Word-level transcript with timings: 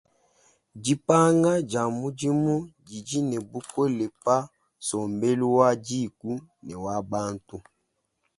Dipanga 0.83 1.51
dia 1.69 1.83
mudimu 1.99 2.55
didi 2.87 3.19
ne 3.29 3.37
bukole 3.49 4.05
pa 4.23 4.35
nsombelu 4.47 5.47
wa 5.57 5.69
dîku 5.85 6.31
ne 6.65 6.73
wa 6.83 6.95
bantu. 7.11 7.57